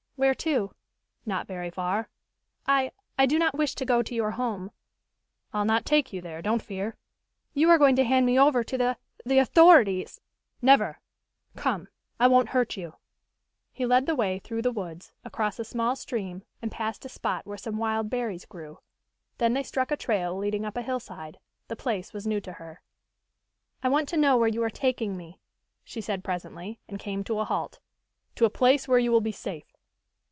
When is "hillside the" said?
20.83-21.75